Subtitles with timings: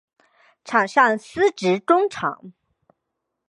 [0.65, 2.53] 场上司职中场。